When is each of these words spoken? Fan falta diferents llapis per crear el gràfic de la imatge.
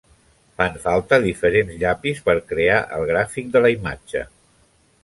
Fan 0.61 0.79
falta 0.85 1.19
diferents 1.25 1.77
llapis 1.83 2.25
per 2.31 2.35
crear 2.53 2.81
el 2.99 3.07
gràfic 3.13 3.57
de 3.57 3.65
la 3.67 3.73
imatge. 3.79 4.27